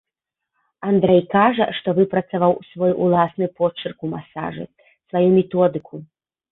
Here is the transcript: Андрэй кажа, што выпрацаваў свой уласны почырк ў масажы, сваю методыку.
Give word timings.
Андрэй 0.91 1.21
кажа, 1.33 1.67
што 1.79 1.87
выпрацаваў 1.99 2.53
свой 2.71 2.97
уласны 3.09 3.45
почырк 3.61 3.93
ў 4.05 4.07
масажы, 4.17 4.65
сваю 5.11 5.27
методыку. 5.41 5.95